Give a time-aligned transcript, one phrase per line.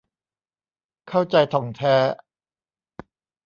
[1.07, 1.95] เข้าใจถ่องแท้